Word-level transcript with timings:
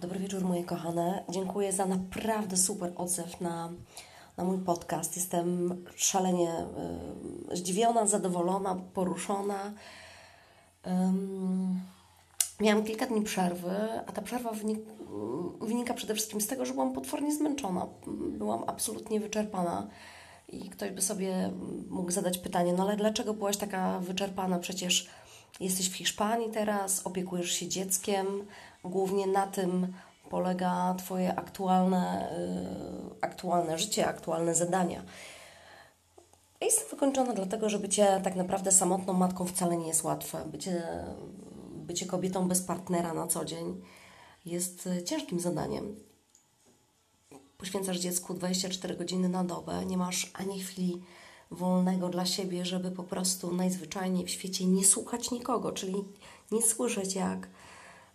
Dobry 0.00 0.18
wieczór, 0.18 0.44
moje 0.44 0.64
kochane. 0.64 1.24
Dziękuję 1.28 1.72
za 1.72 1.86
naprawdę 1.86 2.56
super 2.56 2.92
odzew 2.96 3.40
na, 3.40 3.72
na 4.36 4.44
mój 4.44 4.58
podcast. 4.58 5.16
Jestem 5.16 5.76
szalenie 5.96 6.66
y, 7.52 7.56
zdziwiona, 7.56 8.06
zadowolona, 8.06 8.76
poruszona. 8.94 9.72
Miałam 12.60 12.84
kilka 12.84 13.06
dni 13.06 13.22
przerwy, 13.22 13.76
a 14.06 14.12
ta 14.12 14.22
przerwa 14.22 14.52
wynik, 14.52 14.80
wynika 15.60 15.94
przede 15.94 16.14
wszystkim 16.14 16.40
z 16.40 16.46
tego, 16.46 16.66
że 16.66 16.72
byłam 16.72 16.92
potwornie 16.92 17.34
zmęczona. 17.34 17.86
Byłam 18.38 18.64
absolutnie 18.66 19.20
wyczerpana. 19.20 19.88
I 20.48 20.70
ktoś 20.70 20.90
by 20.90 21.02
sobie 21.02 21.52
mógł 21.90 22.10
zadać 22.10 22.38
pytanie, 22.38 22.72
no 22.72 22.82
ale 22.82 22.96
dlaczego 22.96 23.34
byłaś 23.34 23.56
taka 23.56 24.00
wyczerpana? 24.00 24.58
Przecież 24.58 25.08
jesteś 25.60 25.90
w 25.90 25.94
Hiszpanii 25.94 26.50
teraz, 26.50 27.06
opiekujesz 27.06 27.52
się 27.52 27.68
dzieckiem, 27.68 28.26
głównie 28.84 29.26
na 29.26 29.46
tym 29.46 29.92
polega 30.30 30.94
Twoje 30.98 31.34
aktualne, 31.34 32.30
yy, 33.10 33.16
aktualne 33.20 33.78
życie, 33.78 34.06
aktualne 34.06 34.54
zadania. 34.54 35.02
Jestem 36.60 36.88
wykończona 36.90 37.32
dlatego, 37.32 37.68
że 37.68 37.78
bycie 37.78 38.20
tak 38.24 38.36
naprawdę 38.36 38.72
samotną 38.72 39.12
matką 39.12 39.46
wcale 39.46 39.76
nie 39.76 39.88
jest 39.88 40.04
łatwe. 40.04 40.44
Bycie, 40.46 40.82
bycie 41.72 42.06
kobietą 42.06 42.48
bez 42.48 42.62
partnera 42.62 43.14
na 43.14 43.26
co 43.26 43.44
dzień 43.44 43.82
jest 44.44 44.88
ciężkim 45.04 45.40
zadaniem. 45.40 45.96
Poświęcasz 47.58 47.98
dziecku 47.98 48.34
24 48.34 48.96
godziny 48.96 49.28
na 49.28 49.44
dobę, 49.44 49.86
nie 49.86 49.96
masz 49.96 50.30
ani 50.34 50.60
chwili 50.60 51.02
wolnego 51.50 52.08
dla 52.08 52.26
siebie, 52.26 52.64
żeby 52.64 52.90
po 52.90 53.02
prostu 53.02 53.52
najzwyczajniej 53.52 54.26
w 54.26 54.30
świecie 54.30 54.66
nie 54.66 54.84
słuchać 54.84 55.30
nikogo, 55.30 55.72
czyli 55.72 56.04
nie 56.52 56.62
słyszeć 56.62 57.14
jak 57.14 57.48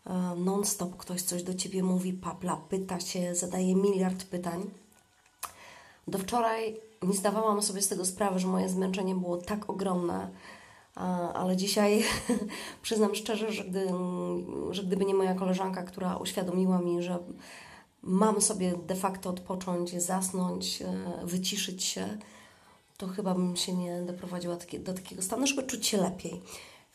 e, 0.06 0.14
non-stop 0.38 0.98
ktoś 0.98 1.22
coś 1.22 1.44
do 1.44 1.54
ciebie 1.54 1.84
mówi, 1.84 2.14
papla, 2.14 2.58
pyta 2.70 3.00
się, 3.00 3.36
zadaje 3.36 3.76
miliard 3.76 4.24
pytań. 4.24 4.70
Do 6.08 6.18
wczoraj 6.18 6.80
nie 7.04 7.14
zdawałam 7.14 7.62
sobie 7.62 7.82
z 7.82 7.88
tego 7.88 8.06
sprawy, 8.06 8.40
że 8.40 8.48
moje 8.48 8.70
zmęczenie 8.70 9.16
było 9.16 9.38
tak 9.38 9.70
ogromne, 9.70 10.30
ale 11.34 11.58
dzisiaj 11.58 12.04
przyznam 12.82 13.16
szczerze, 13.16 13.52
że, 13.52 13.64
gdy, 13.64 13.88
że 14.72 14.84
gdyby 14.84 15.06
nie 15.06 15.14
moja 15.14 15.36
koleżanka, 15.36 15.84
która 15.84 16.18
uświadomiła 16.18 16.80
mi, 16.80 17.02
że 17.02 17.20
mam 18.02 18.42
sobie 18.42 18.74
de 18.88 18.96
facto 18.96 19.30
odpocząć, 19.30 20.02
zasnąć, 20.02 20.82
e, 20.82 21.26
wyciszyć 21.26 21.84
się, 21.84 22.18
to 22.98 23.08
chyba 23.08 23.34
bym 23.34 23.56
się 23.56 23.74
nie 23.74 24.02
doprowadziła 24.02 24.58
do 24.80 24.94
takiego 24.94 25.22
stanu, 25.22 25.48
żeby 25.48 25.64
czuć 25.64 25.88
się 25.88 25.98
lepiej. 25.98 26.42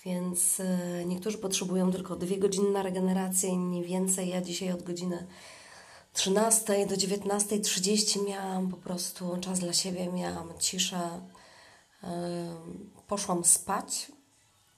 Więc 0.04 0.60
e, 0.60 1.04
niektórzy 1.04 1.38
potrzebują 1.38 1.92
tylko 1.92 2.16
dwie 2.16 2.38
godziny 2.38 2.70
na 2.70 2.82
regenerację, 2.82 3.48
inni 3.48 3.84
więcej. 3.84 4.28
Ja 4.28 4.40
dzisiaj 4.40 4.72
od 4.72 4.82
godziny 4.82 5.26
13 6.12 6.86
do 6.86 6.94
19.30 6.94 8.26
miałam 8.26 8.68
po 8.68 8.76
prostu 8.76 9.38
czas 9.40 9.58
dla 9.58 9.72
siebie, 9.72 10.12
miałam 10.12 10.48
ciszę. 10.58 11.20
E, 12.02 12.56
poszłam 13.06 13.44
spać. 13.44 14.12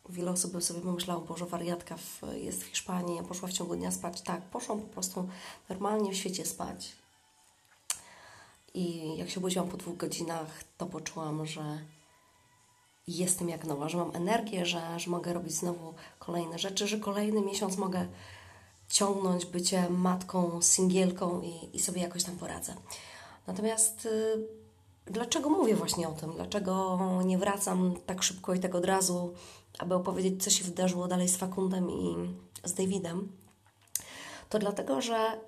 Wiele 0.08 0.30
osób 0.30 0.64
sobie 0.64 0.80
pomyślało, 0.80 1.20
Boże, 1.20 1.46
wariatka 1.46 1.96
w, 1.96 2.20
jest 2.34 2.64
w 2.64 2.66
Hiszpanii, 2.66 3.22
poszła 3.22 3.48
w 3.48 3.52
ciągu 3.52 3.76
dnia 3.76 3.90
spać. 3.90 4.20
Tak, 4.20 4.42
poszłam 4.42 4.80
po 4.80 4.88
prostu 4.88 5.28
normalnie 5.68 6.12
w 6.12 6.16
świecie 6.16 6.46
spać. 6.46 6.99
I 8.74 9.16
jak 9.16 9.30
się 9.30 9.40
obudziłam 9.40 9.68
po 9.68 9.76
dwóch 9.76 9.96
godzinach, 9.96 10.64
to 10.78 10.86
poczułam, 10.86 11.46
że 11.46 11.78
jestem 13.08 13.48
jak 13.48 13.64
nowa, 13.64 13.88
że 13.88 13.98
mam 13.98 14.16
energię, 14.16 14.66
że, 14.66 15.00
że 15.00 15.10
mogę 15.10 15.32
robić 15.32 15.52
znowu 15.52 15.94
kolejne 16.18 16.58
rzeczy, 16.58 16.86
że 16.86 16.98
kolejny 16.98 17.40
miesiąc 17.40 17.76
mogę 17.76 18.06
ciągnąć 18.88 19.46
bycie 19.46 19.90
matką, 19.90 20.62
singielką 20.62 21.40
i, 21.40 21.76
i 21.76 21.80
sobie 21.80 22.02
jakoś 22.02 22.24
tam 22.24 22.36
poradzę. 22.36 22.74
Natomiast 23.46 24.06
y, 24.06 24.46
dlaczego 25.06 25.50
mówię 25.50 25.76
właśnie 25.76 26.08
o 26.08 26.12
tym? 26.12 26.32
Dlaczego 26.32 26.98
nie 27.24 27.38
wracam 27.38 27.94
tak 28.06 28.22
szybko 28.22 28.54
i 28.54 28.60
tak 28.60 28.74
od 28.74 28.84
razu, 28.84 29.34
aby 29.78 29.94
opowiedzieć, 29.94 30.44
co 30.44 30.50
się 30.50 30.64
wydarzyło 30.64 31.08
dalej 31.08 31.28
z 31.28 31.36
Fakundem 31.36 31.90
i 31.90 32.16
z 32.64 32.74
Davidem? 32.74 33.32
To 34.48 34.58
dlatego, 34.58 35.00
że 35.00 35.40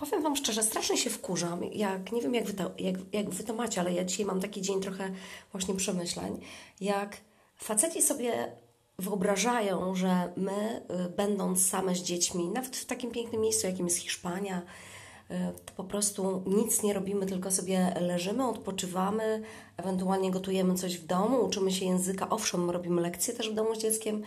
powiem 0.00 0.22
Wam 0.22 0.36
szczerze, 0.36 0.62
strasznie 0.62 0.96
się 0.96 1.10
wkurzam. 1.10 1.64
Jak, 1.64 2.12
nie 2.12 2.22
wiem, 2.22 2.34
jak 2.34 2.44
wy, 2.44 2.52
to, 2.52 2.70
jak, 2.78 2.96
jak 3.12 3.30
wy 3.30 3.44
to 3.44 3.54
macie, 3.54 3.80
ale 3.80 3.92
ja 3.92 4.04
dzisiaj 4.04 4.26
mam 4.26 4.40
taki 4.40 4.62
dzień 4.62 4.80
trochę 4.80 5.10
właśnie 5.52 5.74
przemyśleń. 5.74 6.40
Jak 6.80 7.16
faceci 7.56 8.02
sobie 8.02 8.52
wyobrażają, 8.98 9.94
że 9.94 10.32
my, 10.36 10.82
y, 11.06 11.10
będąc 11.16 11.66
same 11.66 11.94
z 11.94 12.02
dziećmi, 12.02 12.48
nawet 12.48 12.76
w 12.76 12.86
takim 12.86 13.10
pięknym 13.10 13.40
miejscu, 13.40 13.66
jakim 13.66 13.86
jest 13.86 13.98
Hiszpania, 13.98 14.62
y, 15.30 15.34
to 15.66 15.72
po 15.76 15.84
prostu 15.84 16.42
nic 16.46 16.82
nie 16.82 16.92
robimy, 16.92 17.26
tylko 17.26 17.50
sobie 17.50 17.94
leżymy, 18.00 18.48
odpoczywamy, 18.48 19.42
ewentualnie 19.76 20.30
gotujemy 20.30 20.74
coś 20.74 20.98
w 20.98 21.06
domu, 21.06 21.44
uczymy 21.44 21.72
się 21.72 21.84
języka. 21.84 22.30
Owszem, 22.30 22.70
robimy 22.70 23.02
lekcje 23.02 23.34
też 23.34 23.50
w 23.50 23.54
domu 23.54 23.74
z 23.74 23.78
dzieckiem. 23.78 24.22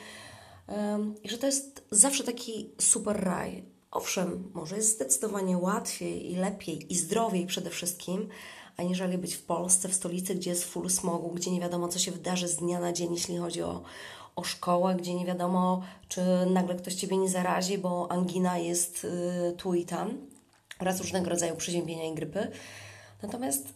I 1.23 1.29
że 1.29 1.37
to 1.37 1.45
jest 1.45 1.87
zawsze 1.91 2.23
taki 2.23 2.69
super 2.79 3.23
raj. 3.23 3.72
Owszem, 3.93 4.51
może 4.53 4.75
jest 4.75 4.95
zdecydowanie 4.95 5.57
łatwiej 5.57 6.31
i 6.31 6.35
lepiej 6.35 6.93
i 6.93 6.95
zdrowiej 6.95 7.45
przede 7.45 7.69
wszystkim, 7.69 8.29
aniżeli 8.77 9.17
być 9.17 9.35
w 9.35 9.43
Polsce, 9.43 9.89
w 9.89 9.93
stolicy, 9.93 10.35
gdzie 10.35 10.49
jest 10.49 10.63
full 10.63 10.89
smogu, 10.89 11.29
gdzie 11.29 11.51
nie 11.51 11.61
wiadomo, 11.61 11.87
co 11.87 11.99
się 11.99 12.11
wydarzy 12.11 12.47
z 12.47 12.55
dnia 12.55 12.79
na 12.79 12.93
dzień, 12.93 13.13
jeśli 13.13 13.37
chodzi 13.37 13.61
o, 13.61 13.83
o 14.35 14.43
szkołę, 14.43 14.95
gdzie 14.95 15.13
nie 15.13 15.25
wiadomo, 15.25 15.81
czy 16.07 16.21
nagle 16.49 16.75
ktoś 16.75 16.95
Ciebie 16.95 17.17
nie 17.17 17.29
zarazi, 17.29 17.77
bo 17.77 18.11
angina 18.11 18.57
jest 18.57 19.05
y, 19.05 19.55
tu 19.57 19.73
i 19.73 19.85
tam 19.85 20.17
oraz 20.79 21.01
różnego 21.01 21.29
rodzaju 21.29 21.55
przeziębienia 21.55 22.05
i 22.05 22.15
grypy. 22.15 22.51
Natomiast 23.23 23.67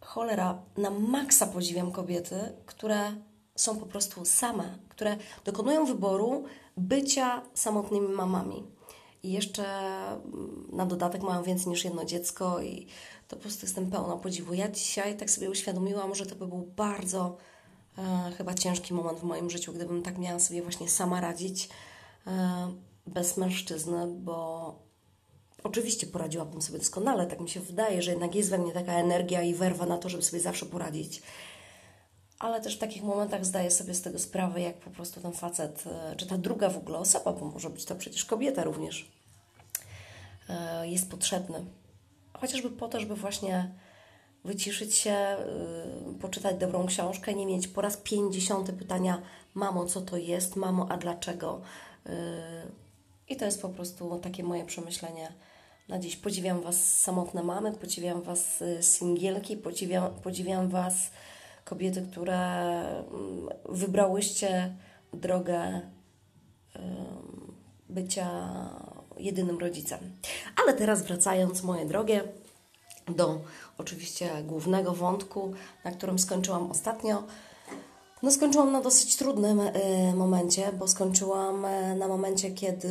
cholera, 0.00 0.62
na 0.76 0.90
maksa 0.90 1.46
podziwiam 1.46 1.92
kobiety, 1.92 2.36
które 2.66 3.12
są 3.56 3.76
po 3.76 3.86
prostu 3.86 4.24
same, 4.24 4.78
które 4.88 5.16
dokonują 5.44 5.86
wyboru 5.86 6.44
bycia 6.76 7.42
samotnymi 7.54 8.08
mamami 8.08 8.77
i 9.22 9.32
jeszcze 9.32 9.64
mm, 10.08 10.68
na 10.72 10.86
dodatek 10.86 11.22
mają 11.22 11.42
więcej 11.42 11.68
niż 11.68 11.84
jedno 11.84 12.04
dziecko 12.04 12.60
i 12.62 12.86
to 13.28 13.36
po 13.36 13.42
prostu 13.42 13.66
jestem 13.66 13.90
pełna 13.90 14.16
podziwu. 14.16 14.54
Ja 14.54 14.68
dzisiaj 14.68 15.16
tak 15.16 15.30
sobie 15.30 15.50
uświadomiłam, 15.50 16.14
że 16.14 16.26
to 16.26 16.34
by 16.34 16.46
był 16.46 16.72
bardzo 16.76 17.36
e, 17.98 18.32
chyba 18.36 18.54
ciężki 18.54 18.94
moment 18.94 19.18
w 19.18 19.22
moim 19.22 19.50
życiu, 19.50 19.72
gdybym 19.72 20.02
tak 20.02 20.18
miała 20.18 20.38
sobie 20.38 20.62
właśnie 20.62 20.88
sama 20.88 21.20
radzić 21.20 21.68
e, 22.26 22.72
bez 23.06 23.36
mężczyzny, 23.36 24.06
bo 24.06 24.74
oczywiście 25.64 26.06
poradziłabym 26.06 26.62
sobie 26.62 26.78
doskonale, 26.78 27.26
tak 27.26 27.40
mi 27.40 27.48
się 27.48 27.60
wydaje, 27.60 28.02
że 28.02 28.10
jednak 28.10 28.34
jest 28.34 28.50
we 28.50 28.58
mnie 28.58 28.72
taka 28.72 28.92
energia 28.92 29.42
i 29.42 29.54
werwa 29.54 29.86
na 29.86 29.98
to, 29.98 30.08
żeby 30.08 30.22
sobie 30.22 30.42
zawsze 30.42 30.66
poradzić 30.66 31.22
ale 32.38 32.60
też 32.60 32.76
w 32.76 32.78
takich 32.78 33.02
momentach 33.02 33.44
zdaję 33.44 33.70
sobie 33.70 33.94
z 33.94 34.02
tego 34.02 34.18
sprawę, 34.18 34.60
jak 34.60 34.76
po 34.76 34.90
prostu 34.90 35.20
ten 35.20 35.32
facet, 35.32 35.84
e, 35.86 36.16
czy 36.16 36.26
ta 36.26 36.38
druga 36.38 36.70
w 36.70 36.76
ogóle 36.76 36.98
osoba, 36.98 37.32
bo 37.32 37.46
może 37.46 37.70
być 37.70 37.84
to 37.84 37.94
przecież 37.94 38.24
kobieta 38.24 38.64
również, 38.64 39.10
e, 40.48 40.88
jest 40.88 41.10
potrzebny. 41.10 41.64
Chociażby 42.32 42.70
po 42.70 42.88
to, 42.88 43.00
żeby 43.00 43.14
właśnie 43.14 43.70
wyciszyć 44.44 44.94
się, 44.94 45.10
e, 45.10 45.38
poczytać 46.20 46.56
dobrą 46.56 46.86
książkę, 46.86 47.34
nie 47.34 47.46
mieć 47.46 47.68
po 47.68 47.80
raz 47.80 47.96
pięćdziesiąty 47.96 48.72
pytania 48.72 49.22
mamo, 49.54 49.86
co 49.86 50.00
to 50.00 50.16
jest, 50.16 50.56
mamo, 50.56 50.86
a 50.90 50.96
dlaczego? 50.96 51.60
I 53.28 53.36
to 53.36 53.44
jest 53.44 53.62
po 53.62 53.68
prostu 53.68 54.18
takie 54.18 54.44
moje 54.44 54.64
przemyślenie 54.64 55.32
na 55.88 55.98
dziś. 55.98 56.16
Podziwiam 56.16 56.60
Was 56.60 56.98
samotne 56.98 57.42
mamy, 57.42 57.72
podziwiam 57.72 58.22
Was 58.22 58.64
singielki, 58.80 59.56
podziwiam, 59.56 60.14
podziwiam 60.14 60.68
Was 60.68 61.10
kobiety, 61.68 62.06
które 62.10 62.38
mm, 62.98 63.48
wybrałyście 63.68 64.76
drogę 65.12 65.80
bycia 67.88 68.28
jedynym 69.18 69.58
rodzicem. 69.58 69.98
Ale 70.62 70.74
teraz 70.74 71.02
wracając, 71.02 71.62
moje 71.62 71.86
drogie, 71.86 72.22
do 73.08 73.40
oczywiście 73.78 74.30
głównego 74.42 74.92
wątku, 74.92 75.52
na 75.84 75.90
którym 75.90 76.18
skończyłam 76.18 76.70
ostatnio. 76.70 77.22
No 78.22 78.30
skończyłam 78.30 78.72
na 78.72 78.80
dosyć 78.80 79.16
trudnym 79.16 79.60
y, 79.60 79.72
momencie, 80.16 80.72
bo 80.72 80.88
skończyłam 80.88 81.64
y, 81.64 81.96
na 81.96 82.08
momencie, 82.08 82.50
kiedy 82.50 82.90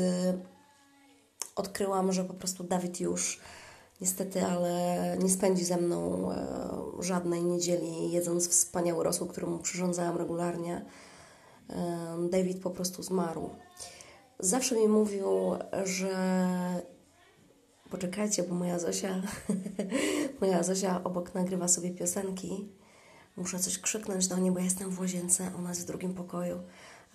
odkryłam, 1.56 2.14
że 2.14 2.24
po 2.24 2.34
prostu 2.34 2.64
Dawid 2.64 3.00
już 3.00 3.40
Niestety, 4.02 4.46
ale 4.46 5.18
nie 5.24 5.30
spędzi 5.30 5.66
ze 5.66 5.78
mną 5.78 6.32
e, 6.32 6.48
żadnej 7.00 7.44
niedzieli 7.44 8.12
jedząc 8.12 8.50
wspaniały 8.50 9.04
rosół, 9.04 9.28
który 9.28 9.48
mu 9.48 9.60
przyrządzałam 9.60 10.18
regularnie. 10.18 10.86
David 12.30 12.62
po 12.62 12.70
prostu 12.70 13.04
zmarł. 13.04 13.50
Zawsze 14.40 14.76
mi 14.76 14.88
mówił, 14.88 15.28
że 15.84 16.12
poczekajcie, 17.90 18.44
bo 18.44 18.56
moja 18.56 18.80
Zosia, 18.80 19.22
moja 20.42 20.64
Zosia 20.64 21.04
obok 21.04 21.36
nagrywa 21.36 21.68
sobie 21.68 21.92
piosenki. 21.92 22.70
Muszę 23.38 23.60
coś 23.60 23.80
krzyknąć 23.80 24.28
do 24.28 24.38
niej, 24.38 24.52
bo 24.52 24.60
jestem 24.60 24.90
w 24.90 25.00
łazience, 25.00 25.52
ona 25.58 25.70
jest 25.70 25.82
w 25.82 25.86
drugim 25.86 26.14
pokoju. 26.14 26.60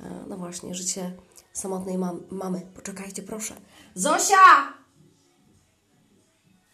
E, 0.00 0.24
no 0.28 0.36
właśnie, 0.36 0.74
życie 0.74 1.12
samotnej 1.52 1.98
mam 1.98 2.22
mamy. 2.30 2.60
Poczekajcie, 2.74 3.22
proszę. 3.22 3.54
Zosia! 3.94 4.81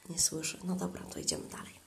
Nie 0.09 0.19
słyszy. 0.19 0.59
No 0.65 0.77
dobra, 0.77 1.03
to 1.03 1.19
idziemy 1.19 1.49
dalej. 1.49 1.79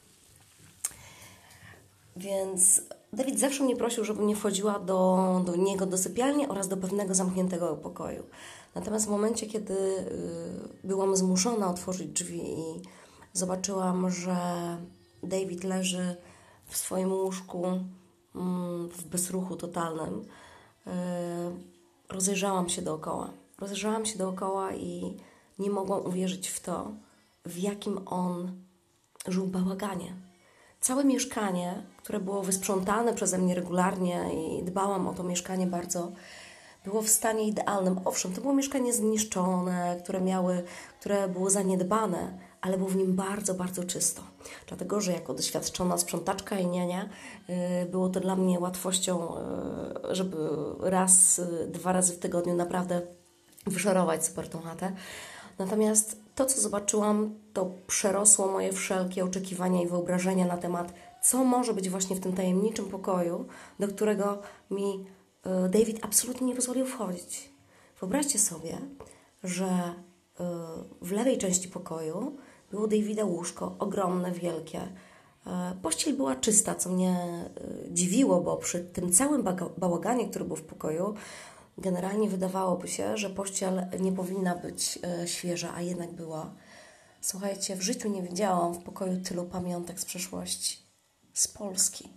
Więc 2.16 2.82
Dawid 3.14 3.40
zawsze 3.40 3.64
mnie 3.64 3.76
prosił, 3.76 4.04
żebym 4.04 4.28
nie 4.28 4.36
wchodziła 4.36 4.80
do, 4.80 5.42
do 5.46 5.56
niego 5.56 5.86
do 5.86 5.98
sypialni 5.98 6.48
oraz 6.48 6.68
do 6.68 6.78
pewnego 6.78 7.16
zamkniętego 7.16 7.76
pokoju. 7.76 8.24
Natomiast 8.76 9.06
w 9.06 9.10
momencie, 9.10 9.48
kiedy 9.48 9.74
y, 9.74 10.88
byłam 10.88 11.16
zmuszona 11.16 11.70
otworzyć 11.70 12.08
drzwi 12.08 12.42
i 12.60 12.82
zobaczyłam, 13.34 14.10
że 14.10 14.38
David 15.24 15.64
leży 15.64 16.16
w 16.66 16.78
swoim 16.78 17.14
łóżku 17.14 17.66
mm, 18.36 18.90
w 18.90 19.04
bezruchu 19.04 19.56
totalnym, 19.56 20.26
y, 20.88 20.92
rozejrzałam 22.10 22.70
się 22.70 22.82
dookoła. 22.82 23.30
Rozejrzałam 23.60 24.06
się 24.06 24.18
dookoła 24.18 24.74
i 24.74 25.18
nie 25.60 25.70
mogłam 25.70 26.06
uwierzyć 26.06 26.50
w 26.50 26.60
to, 26.60 26.92
w 27.46 27.58
jakim 27.58 28.08
on 28.08 28.62
żył 29.28 29.48
bałaganie. 29.48 30.14
Całe 30.80 31.04
mieszkanie, 31.04 31.84
które 31.98 32.20
było 32.20 32.44
wysprzątane 32.44 33.14
przeze 33.14 33.38
mnie 33.38 33.56
regularnie 33.56 34.26
i 34.34 34.64
dbałam 34.64 35.08
o 35.08 35.14
to 35.14 35.24
mieszkanie 35.24 35.68
bardzo, 35.68 36.12
było 36.86 37.02
w 37.02 37.10
stanie 37.10 37.48
idealnym. 37.48 38.00
Owszem, 38.06 38.34
to 38.34 38.42
było 38.42 38.54
mieszkanie 38.54 38.94
zniszczone, 38.94 40.00
które 40.04 40.22
miały, 40.22 40.64
które 41.00 41.30
było 41.30 41.50
zaniedbane, 41.50 42.38
ale 42.62 42.78
było 42.78 42.90
w 42.90 42.96
nim 42.96 43.16
bardzo, 43.16 43.54
bardzo 43.54 43.84
czysto. 43.84 44.22
Dlatego, 44.68 45.02
że 45.02 45.12
jako 45.12 45.34
doświadczona 45.34 45.98
sprzątaczka 45.98 46.60
i 46.60 46.68
niania, 46.68 47.10
y, 47.84 47.86
było 47.86 48.10
to 48.10 48.20
dla 48.20 48.36
mnie 48.36 48.60
łatwością, 48.60 49.38
y, 50.12 50.16
żeby 50.16 50.38
raz, 50.80 51.40
y, 51.40 51.68
dwa 51.68 51.92
razy 51.94 52.14
w 52.14 52.20
tygodniu 52.20 52.56
naprawdę 52.56 53.02
wyszorować 53.68 54.26
super 54.26 54.50
tą 54.50 54.62
chatę. 54.62 54.92
Natomiast 55.60 56.21
to, 56.36 56.46
co 56.46 56.62
zobaczyłam, 56.62 57.36
to 57.54 57.72
przerosło 57.88 58.48
moje 58.48 58.74
wszelkie 58.74 59.24
oczekiwania 59.26 59.82
i 59.82 59.88
wyobrażenia 59.88 60.46
na 60.46 60.58
temat, 60.58 60.94
co 61.24 61.44
może 61.44 61.74
być 61.74 61.90
właśnie 61.90 62.16
w 62.16 62.20
tym 62.20 62.34
tajemniczym 62.34 62.86
pokoju, 62.86 63.46
do 63.80 63.88
którego 63.88 64.42
mi 64.72 65.06
e, 65.44 65.70
David 65.70 66.00
absolutnie 66.02 66.48
nie 66.48 66.56
pozwolił 66.56 66.86
wchodzić. 66.86 67.52
Wyobraźcie 68.00 68.40
sobie, 68.40 68.78
że 69.44 69.66
e, 69.66 69.94
w 71.02 71.12
lewej 71.12 71.38
części 71.38 71.70
pokoju 71.70 72.38
było 72.72 72.88
Davida 72.88 73.26
łóżko, 73.26 73.76
ogromne, 73.80 74.32
wielkie. 74.32 74.82
E, 75.48 75.78
pościel 75.82 76.16
była 76.16 76.36
czysta, 76.36 76.76
co 76.76 76.90
mnie 76.90 77.46
dziwiło, 77.90 78.42
bo 78.42 78.58
przy 78.58 78.80
tym 78.80 79.12
całym 79.12 79.44
bałaganie, 79.78 80.30
który 80.30 80.46
był 80.46 80.56
w 80.56 80.64
pokoju, 80.64 81.14
Generalnie 81.78 82.30
wydawałoby 82.30 82.88
się, 82.88 83.18
że 83.18 83.30
pościel 83.30 83.86
nie 84.00 84.12
powinna 84.12 84.56
być 84.56 85.00
e, 85.04 85.28
świeża, 85.28 85.74
a 85.76 85.82
jednak 85.82 86.12
była. 86.12 86.54
Słuchajcie, 87.22 87.76
w 87.76 87.82
życiu 87.82 88.10
nie 88.10 88.24
widziałam 88.24 88.74
w 88.74 88.84
pokoju 88.84 89.22
tylu 89.22 89.46
pamiątek 89.46 90.00
z 90.00 90.06
przeszłości. 90.06 90.78
Z 91.34 91.48
Polski. 91.48 92.10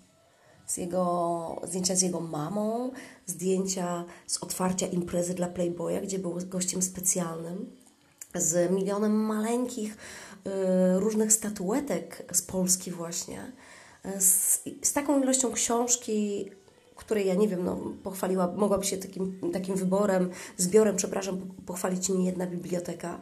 Z 0.67 0.77
jego, 0.77 1.61
zdjęcia 1.65 1.97
z 1.97 2.03
jego 2.03 2.21
mamą, 2.21 2.91
zdjęcia 3.27 4.05
z 4.27 4.43
otwarcia 4.43 4.87
imprezy 4.87 5.35
dla 5.35 5.47
Playboya, 5.47 6.01
gdzie 6.03 6.19
był 6.19 6.39
gościem 6.47 6.83
specjalnym, 6.83 7.77
z 8.35 8.71
milionem 8.71 9.13
maleńkich 9.13 9.97
y, 10.47 11.01
różnych 11.01 11.33
statuetek 11.33 12.27
z 12.33 12.43
Polski 12.43 12.91
właśnie, 12.91 13.53
z, 14.19 14.61
z 14.83 14.93
taką 14.93 15.23
ilością 15.23 15.53
książki 15.53 16.51
której 16.95 17.27
ja 17.27 17.35
nie 17.35 17.49
wiem, 17.49 17.65
no, 17.65 17.77
pochwaliła, 18.03 18.53
mogłaby 18.57 18.85
się 18.85 18.97
takim, 18.97 19.51
takim 19.53 19.77
wyborem, 19.77 20.31
zbiorem, 20.57 20.97
przepraszam, 20.97 21.41
pochwalić 21.67 22.09
nie 22.09 22.25
jedna 22.25 22.47
biblioteka, 22.47 23.21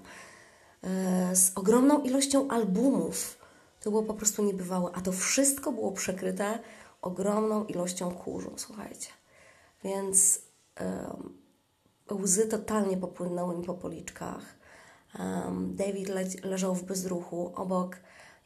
e, 0.83 1.37
z 1.37 1.53
ogromną 1.55 2.03
ilością 2.03 2.49
albumów. 2.49 3.39
To 3.81 3.91
było 3.91 4.03
po 4.03 4.15
prostu 4.15 4.45
niebywałe, 4.45 4.91
a 4.95 5.01
to 5.01 5.13
wszystko 5.13 5.73
było 5.73 5.93
przekryte 5.93 6.59
ogromną 7.03 7.65
ilością 7.65 8.11
kurzu, 8.11 8.53
słuchajcie. 8.57 9.09
Więc 9.85 10.41
łzy 12.13 12.47
totalnie 12.47 12.97
popłynęły 12.97 13.59
mi 13.59 13.65
po 13.65 13.75
policzkach. 13.75 14.43
David 15.63 16.09
le 16.09 16.25
leżał 16.43 16.75
w 16.75 16.85
bezruchu. 16.85 17.53
Obok 17.55 17.97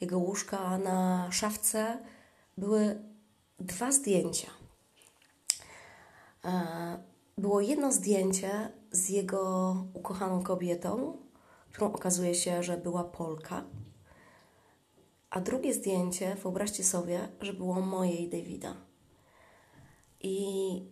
jego 0.00 0.18
łóżka 0.18 0.78
na 0.78 1.28
szafce 1.32 1.98
były 2.58 3.02
dwa 3.60 3.92
zdjęcia– 3.92 4.48
E, 4.55 4.55
było 7.38 7.60
jedno 7.60 7.92
zdjęcie 7.92 8.72
z 8.90 9.08
jego 9.08 9.76
ukochaną 9.94 10.42
kobietą, 10.42 11.16
którą 11.72 11.92
okazuje 11.92 12.34
się, 12.34 12.62
że 12.62 12.76
była 12.76 13.04
Polka. 13.04 13.64
A 15.30 15.40
drugie 15.40 15.74
zdjęcie, 15.74 16.34
wyobraźcie 16.34 16.84
sobie, 16.84 17.28
że 17.40 17.52
było 17.52 17.80
moje 17.80 18.14
i 18.14 18.28
Davida. 18.28 18.74
I 20.20 20.36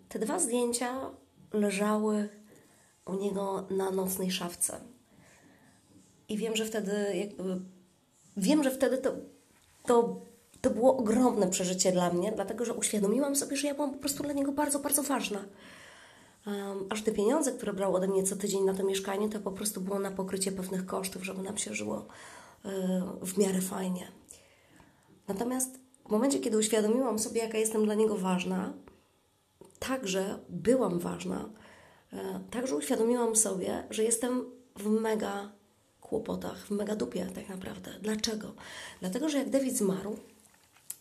te 0.09 0.19
dwa 0.19 0.39
zdjęcia 0.39 1.11
leżały 1.53 2.29
u 3.07 3.15
niego 3.15 3.67
na 3.71 3.91
nocnej 3.91 4.31
szafce. 4.31 4.81
I 6.29 6.37
wiem, 6.37 6.57
że 6.57 6.65
wtedy 6.65 7.17
jakby, 7.17 7.61
wiem, 8.37 8.65
że 8.65 8.71
wtedy 8.71 8.99
to, 8.99 9.13
to 9.87 10.21
to 10.65 10.71
było 10.71 10.97
ogromne 10.97 11.51
przeżycie 11.51 11.93
dla 11.93 12.13
mnie, 12.13 12.33
dlatego 12.33 12.65
że 12.65 12.75
uświadomiłam 12.75 13.37
sobie, 13.37 13.57
że 13.57 13.67
ja 13.67 13.75
byłam 13.75 13.91
po 13.93 13.99
prostu 13.99 14.23
dla 14.23 14.33
niego 14.33 14.53
bardzo, 14.53 14.79
bardzo 14.79 15.03
ważna. 15.03 15.45
Um, 16.47 16.87
aż 16.91 17.03
te 17.03 17.13
pieniądze, 17.13 17.53
które 17.53 17.73
brał 17.73 17.95
ode 17.95 18.09
mnie 18.09 18.23
co 18.23 18.37
tydzień 18.37 18.65
na 18.65 18.75
to 18.75 18.85
mieszkanie, 18.85 19.29
to 19.29 19.41
po 19.41 19.51
prostu 19.51 19.81
było 19.81 19.99
na 19.99 20.11
pokrycie 20.11 20.53
pewnych 20.53 20.87
kosztów, 20.87 21.25
żeby 21.25 21.43
nam 21.43 21.59
się 21.59 21.75
żyło 21.75 22.07
yy, 22.65 22.71
w 23.23 23.39
miarę 23.39 23.61
fajnie. 23.61 24.09
Natomiast 25.29 25.79
w 26.09 26.11
momencie, 26.11 26.39
kiedy 26.39 26.59
uświadomiłam 26.59 27.19
sobie, 27.19 27.41
jaka 27.41 27.59
jestem 27.59 27.85
dla 27.85 27.95
niego 27.95 28.17
ważna, 28.17 28.73
także 29.79 30.39
byłam 30.49 30.99
ważna, 30.99 31.49
yy, 32.13 32.19
także 32.51 32.77
uświadomiłam 32.77 33.37
sobie, 33.37 33.85
że 33.91 34.05
jestem 34.05 34.45
w 34.77 34.87
mega 34.87 35.53
kłopotach, 36.01 36.67
w 36.67 36.71
mega 36.71 36.97
dupie 36.97 37.27
tak 37.35 37.49
naprawdę. 37.49 37.91
Dlaczego? 38.03 38.55
Dlatego, 39.01 39.29
że 39.29 39.39
jak 39.39 39.51
David 39.51 39.77
zmarł, 39.77 40.17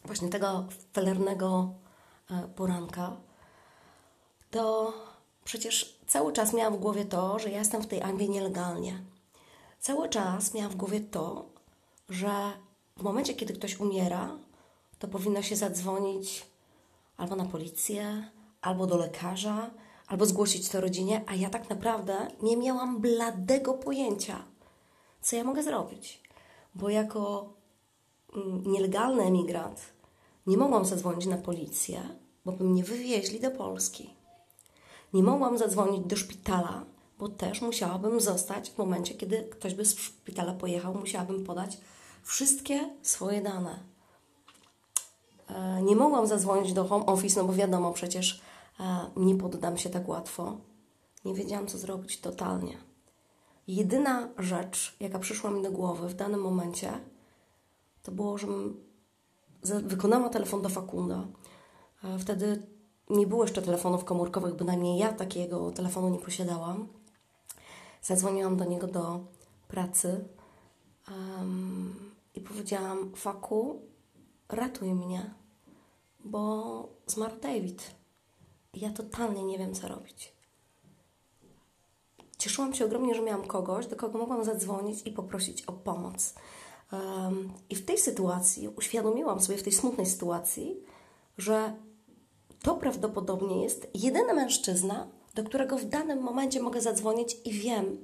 właśnie 0.05 0.29
tego 0.29 0.65
felernego 0.93 1.73
e, 2.31 2.47
poranka, 2.55 3.17
to 4.51 4.93
przecież 5.43 5.99
cały 6.07 6.33
czas 6.33 6.53
miałam 6.53 6.73
w 6.73 6.79
głowie 6.79 7.05
to, 7.05 7.39
że 7.39 7.49
ja 7.49 7.59
jestem 7.59 7.81
w 7.81 7.87
tej 7.87 8.01
Anglii 8.01 8.29
nielegalnie. 8.29 9.03
Cały 9.79 10.09
czas 10.09 10.53
miałam 10.53 10.71
w 10.71 10.75
głowie 10.75 11.01
to, 11.01 11.45
że 12.09 12.31
w 12.97 13.03
momencie, 13.03 13.33
kiedy 13.33 13.53
ktoś 13.53 13.79
umiera, 13.79 14.37
to 14.99 15.07
powinno 15.07 15.41
się 15.41 15.55
zadzwonić 15.55 16.45
albo 17.17 17.35
na 17.35 17.45
policję, 17.45 18.29
albo 18.61 18.87
do 18.87 18.97
lekarza, 18.97 19.69
albo 20.07 20.25
zgłosić 20.25 20.69
to 20.69 20.81
rodzinie, 20.81 21.21
a 21.27 21.35
ja 21.35 21.49
tak 21.49 21.69
naprawdę 21.69 22.27
nie 22.41 22.57
miałam 22.57 23.01
bladego 23.01 23.73
pojęcia, 23.73 24.43
co 25.21 25.35
ja 25.35 25.43
mogę 25.43 25.63
zrobić. 25.63 26.21
Bo 26.75 26.89
jako 26.89 27.53
mm, 28.35 28.63
nielegalny 28.71 29.23
emigrant 29.23 29.92
nie 30.47 30.57
mogłam 30.57 30.85
zadzwonić 30.85 31.25
na 31.25 31.37
policję, 31.37 32.01
bo 32.45 32.51
by 32.51 32.63
mnie 32.63 32.83
wywieźli 32.83 33.39
do 33.39 33.51
Polski. 33.51 34.09
Nie 35.13 35.23
mogłam 35.23 35.57
zadzwonić 35.57 36.05
do 36.05 36.15
szpitala, 36.15 36.85
bo 37.19 37.29
też 37.29 37.61
musiałabym 37.61 38.21
zostać 38.21 38.69
w 38.69 38.77
momencie, 38.77 39.15
kiedy 39.15 39.43
ktoś 39.43 39.73
by 39.73 39.85
z 39.85 39.99
szpitala 39.99 40.53
pojechał, 40.53 40.93
musiałabym 40.93 41.43
podać 41.43 41.77
wszystkie 42.23 42.89
swoje 43.01 43.41
dane. 43.41 43.79
E, 45.47 45.81
nie 45.81 45.95
mogłam 45.95 46.27
zadzwonić 46.27 46.73
do 46.73 46.85
home 46.85 47.05
office, 47.05 47.41
no 47.41 47.47
bo 47.47 47.53
wiadomo, 47.53 47.93
przecież 47.93 48.41
e, 48.79 48.83
nie 49.15 49.35
poddam 49.35 49.77
się 49.77 49.89
tak 49.89 50.09
łatwo. 50.09 50.57
Nie 51.25 51.33
wiedziałam, 51.33 51.67
co 51.67 51.77
zrobić 51.77 52.19
totalnie. 52.19 52.77
Jedyna 53.67 54.29
rzecz, 54.37 54.95
jaka 54.99 55.19
przyszła 55.19 55.51
mi 55.51 55.63
do 55.63 55.71
głowy 55.71 56.07
w 56.07 56.13
danym 56.13 56.41
momencie, 56.41 56.91
to 58.03 58.11
było, 58.11 58.37
żebym 58.37 58.83
wykonała 59.63 60.29
telefon 60.29 60.61
do 60.61 60.69
Fakunda. 60.69 61.27
Wtedy 62.19 62.67
nie 63.09 63.27
było 63.27 63.43
jeszcze 63.43 63.61
telefonów 63.61 64.05
komórkowych, 64.05 64.55
bynajmniej 64.55 64.99
ja 64.99 65.13
takiego 65.13 65.71
telefonu 65.71 66.09
nie 66.09 66.19
posiadałam. 66.19 66.87
Zadzwoniłam 68.01 68.57
do 68.57 68.65
niego 68.65 68.87
do 68.87 69.19
pracy 69.67 70.27
um, 71.11 72.11
i 72.35 72.41
powiedziałam: 72.41 73.11
Faku, 73.15 73.81
ratuj 74.49 74.93
mnie, 74.93 75.33
bo 76.23 76.89
zmarł 77.07 77.39
David. 77.41 77.95
I 78.73 78.79
ja 78.79 78.91
totalnie 78.91 79.43
nie 79.43 79.57
wiem, 79.57 79.73
co 79.73 79.87
robić. 79.87 80.33
Cieszyłam 82.37 82.73
się 82.73 82.85
ogromnie, 82.85 83.15
że 83.15 83.21
miałam 83.21 83.47
kogoś, 83.47 83.87
do 83.87 83.95
kogo 83.95 84.19
mogłam 84.19 84.43
zadzwonić 84.43 85.07
i 85.07 85.11
poprosić 85.11 85.61
o 85.61 85.73
pomoc. 85.73 86.35
I 87.69 87.75
w 87.75 87.85
tej 87.85 87.97
sytuacji 87.97 88.67
uświadomiłam 88.67 89.39
sobie, 89.41 89.57
w 89.57 89.63
tej 89.63 89.73
smutnej 89.73 90.05
sytuacji, 90.05 90.83
że 91.37 91.73
to 92.61 92.75
prawdopodobnie 92.75 93.63
jest 93.63 93.87
jedyny 93.93 94.33
mężczyzna, 94.33 95.07
do 95.35 95.43
którego 95.43 95.77
w 95.77 95.85
danym 95.85 96.21
momencie 96.21 96.61
mogę 96.61 96.81
zadzwonić 96.81 97.37
i 97.45 97.51
wiem, 97.51 97.97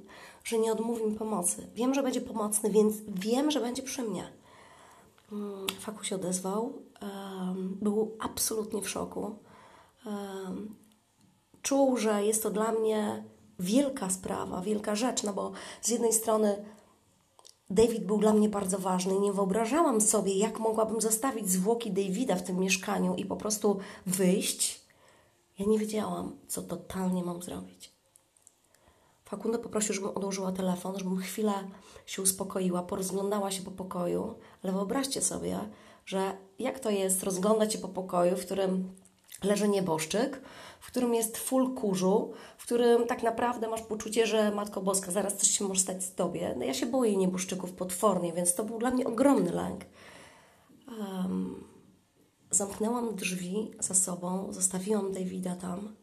że 0.44 0.58
nie 0.58 0.72
odmówi 0.72 1.04
mi 1.06 1.14
pomocy. 1.16 1.70
Wiem, 1.74 1.94
że 1.94 2.02
będzie 2.02 2.20
pomocny, 2.20 2.70
więc 2.70 2.94
wiem, 3.08 3.50
że 3.50 3.60
będzie 3.60 3.82
przy 3.82 4.02
mnie. 4.02 4.32
Mm, 5.32 5.66
Faku 5.80 6.04
się 6.04 6.14
odezwał. 6.14 6.72
Był 7.56 8.16
absolutnie 8.20 8.82
w 8.82 8.88
szoku. 8.88 9.36
Czuł, 11.62 11.96
że 11.96 12.24
jest 12.24 12.42
to 12.42 12.50
dla 12.50 12.72
mnie 12.72 13.24
wielka 13.58 14.10
sprawa, 14.10 14.60
wielka 14.60 14.94
rzecz, 14.94 15.22
no 15.22 15.32
bo 15.32 15.52
z 15.82 15.88
jednej 15.88 16.12
strony 16.12 16.64
David 17.70 18.04
był 18.04 18.18
dla 18.18 18.32
mnie 18.32 18.48
bardzo 18.48 18.78
ważny. 18.78 19.20
Nie 19.20 19.32
wyobrażałam 19.32 20.00
sobie, 20.00 20.34
jak 20.34 20.58
mogłabym 20.58 21.00
zostawić 21.00 21.50
zwłoki 21.50 21.92
Davida 21.92 22.36
w 22.36 22.42
tym 22.42 22.58
mieszkaniu 22.58 23.14
i 23.14 23.24
po 23.24 23.36
prostu 23.36 23.78
wyjść. 24.06 24.80
Ja 25.58 25.66
nie 25.66 25.78
wiedziałam, 25.78 26.36
co 26.48 26.62
totalnie 26.62 27.24
mam 27.24 27.42
zrobić. 27.42 27.92
Fakundo 29.24 29.58
poprosił, 29.58 29.94
żebym 29.94 30.10
odłożyła 30.10 30.52
telefon, 30.52 30.98
żebym 30.98 31.16
chwilę 31.16 31.52
się 32.06 32.22
uspokoiła, 32.22 32.82
porozglądała 32.82 33.50
się 33.50 33.62
po 33.62 33.70
pokoju, 33.70 34.34
ale 34.62 34.72
wyobraźcie 34.72 35.22
sobie, 35.22 35.58
że 36.06 36.36
jak 36.58 36.80
to 36.80 36.90
jest 36.90 37.22
rozglądać 37.22 37.72
się 37.72 37.78
po 37.78 37.88
pokoju, 37.88 38.36
w 38.36 38.46
którym 38.46 38.94
leży 39.44 39.68
nieboszczyk, 39.68 40.42
w 40.80 40.86
którym 40.86 41.14
jest 41.14 41.38
full 41.38 41.74
kurzu, 41.74 42.32
w 42.58 42.62
którym 42.62 43.06
tak 43.06 43.22
naprawdę 43.22 43.68
masz 43.68 43.82
poczucie, 43.82 44.26
że 44.26 44.50
Matko 44.50 44.80
Boska, 44.80 45.10
zaraz 45.10 45.36
coś 45.36 45.50
się 45.50 45.64
może 45.64 45.80
stać 45.80 46.04
z 46.04 46.14
Tobie. 46.14 46.54
No 46.58 46.64
ja 46.64 46.74
się 46.74 46.86
boję 46.86 47.16
nieboszczyków 47.16 47.72
potwornie, 47.72 48.32
więc 48.32 48.54
to 48.54 48.64
był 48.64 48.78
dla 48.78 48.90
mnie 48.90 49.06
ogromny 49.06 49.52
lęk. 49.52 49.84
Um, 50.98 51.64
zamknęłam 52.50 53.14
drzwi 53.14 53.70
za 53.80 53.94
sobą, 53.94 54.52
zostawiłam 54.52 55.12
Davida 55.12 55.56
tam, 55.56 55.96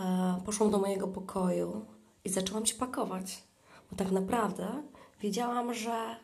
e, 0.00 0.40
poszłam 0.44 0.70
do 0.70 0.78
mojego 0.78 1.08
pokoju 1.08 1.86
i 2.24 2.28
zaczęłam 2.28 2.66
się 2.66 2.74
pakować. 2.74 3.42
Bo 3.90 3.96
tak 3.96 4.10
naprawdę 4.10 4.82
wiedziałam, 5.20 5.74
że 5.74 6.16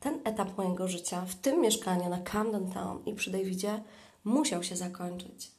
ten 0.00 0.20
etap 0.24 0.58
mojego 0.58 0.88
życia 0.88 1.20
w 1.26 1.34
tym 1.34 1.60
mieszkaniu 1.60 2.10
na 2.10 2.18
Camden 2.18 2.72
Town 2.72 3.04
i 3.06 3.14
przy 3.14 3.30
Davidzie 3.30 3.82
musiał 4.28 4.62
się 4.62 4.76
zakończyć. 4.76 5.50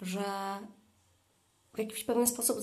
Że 0.00 0.58
w 1.74 1.78
jakiś 1.78 2.04
pewien 2.04 2.26
sposób 2.26 2.58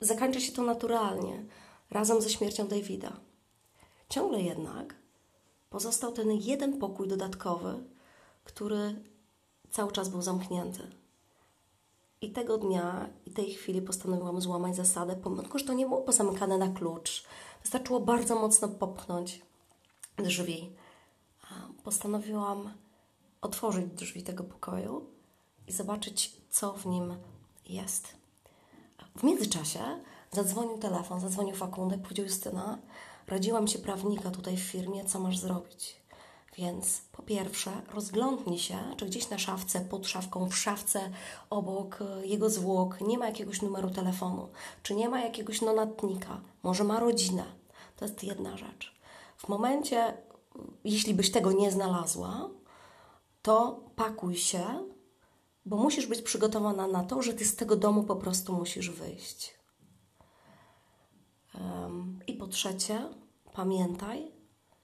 zakończy 0.00 0.40
się 0.40 0.52
to 0.52 0.62
naturalnie, 0.62 1.44
razem 1.90 2.20
ze 2.20 2.30
śmiercią 2.30 2.68
Davida. 2.68 3.12
Ciągle 4.08 4.42
jednak 4.42 4.94
pozostał 5.70 6.12
ten 6.12 6.32
jeden 6.32 6.78
pokój 6.78 7.08
dodatkowy, 7.08 7.84
który 8.44 9.02
cały 9.70 9.92
czas 9.92 10.08
był 10.08 10.22
zamknięty. 10.22 10.90
I 12.20 12.32
tego 12.32 12.58
dnia 12.58 13.08
i 13.26 13.30
tej 13.30 13.54
chwili 13.54 13.82
postanowiłam 13.82 14.40
złamać 14.40 14.76
zasadę, 14.76 15.16
pomimo 15.16 15.58
że 15.58 15.64
to 15.64 15.72
nie 15.72 15.86
było 15.86 16.02
pozamykane 16.02 16.58
na 16.58 16.68
klucz. 16.68 17.24
Wystarczyło 17.62 18.00
bardzo 18.00 18.34
mocno 18.34 18.68
popchnąć 18.68 19.42
drzwi. 20.16 20.72
Postanowiłam 21.84 22.72
otworzyć 23.42 23.86
drzwi 23.86 24.22
tego 24.22 24.44
pokoju 24.44 25.06
i 25.66 25.72
zobaczyć, 25.72 26.36
co 26.50 26.72
w 26.72 26.86
nim 26.86 27.16
jest. 27.68 28.08
W 29.16 29.22
międzyczasie 29.22 29.80
zadzwonił 30.30 30.78
telefon, 30.78 31.20
zadzwonił 31.20 31.56
Fakundę, 31.56 31.98
powiedział 31.98 32.26
Justyna, 32.26 32.78
radziłam 33.26 33.68
się 33.68 33.78
prawnika 33.78 34.30
tutaj 34.30 34.56
w 34.56 34.60
firmie, 34.60 35.04
co 35.04 35.20
masz 35.20 35.38
zrobić. 35.38 36.02
Więc 36.58 37.00
po 37.12 37.22
pierwsze, 37.22 37.70
rozglądnij 37.94 38.58
się, 38.58 38.78
czy 38.96 39.06
gdzieś 39.06 39.30
na 39.30 39.38
szafce, 39.38 39.80
pod 39.80 40.06
szafką, 40.06 40.48
w 40.48 40.56
szafce 40.56 41.10
obok 41.50 41.98
e, 42.00 42.26
jego 42.26 42.50
zwłok 42.50 43.00
nie 43.00 43.18
ma 43.18 43.26
jakiegoś 43.26 43.62
numeru 43.62 43.90
telefonu, 43.90 44.48
czy 44.82 44.94
nie 44.94 45.08
ma 45.08 45.20
jakiegoś 45.20 45.60
nonatnika, 45.60 46.40
może 46.62 46.84
ma 46.84 47.00
rodzinę. 47.00 47.44
To 47.96 48.04
jest 48.04 48.24
jedna 48.24 48.56
rzecz. 48.56 48.94
W 49.36 49.48
momencie, 49.48 50.16
jeśli 50.84 51.14
byś 51.14 51.30
tego 51.30 51.52
nie 51.52 51.72
znalazła, 51.72 52.48
to 53.42 53.80
pakuj 53.96 54.36
się, 54.36 54.88
bo 55.66 55.76
musisz 55.76 56.06
być 56.06 56.22
przygotowana 56.22 56.86
na 56.86 57.04
to, 57.04 57.22
że 57.22 57.34
ty 57.34 57.44
z 57.44 57.56
tego 57.56 57.76
domu 57.76 58.04
po 58.04 58.16
prostu 58.16 58.52
musisz 58.52 58.90
wyjść. 58.90 59.54
Um, 61.54 62.20
I 62.26 62.34
po 62.34 62.46
trzecie, 62.46 63.08
pamiętaj, 63.52 64.32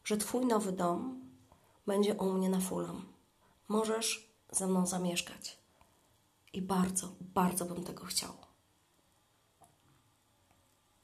że 0.05 0.17
Twój 0.17 0.47
nowy 0.47 0.73
dom 0.73 1.21
będzie 1.87 2.15
u 2.15 2.33
mnie 2.33 2.49
na 2.49 2.61
Fulham. 2.61 3.13
Możesz 3.69 4.33
ze 4.51 4.67
mną 4.67 4.87
zamieszkać. 4.87 5.59
I 6.53 6.63
bardzo, 6.63 7.09
bardzo 7.21 7.65
bym 7.65 7.85
tego 7.85 8.05
chciał. 8.05 8.48